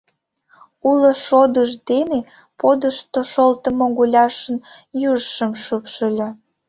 [0.89, 2.19] Уло шодыж дене
[2.59, 4.57] подышто шолтымо гуляшын
[5.11, 6.29] южшым шупшыльо.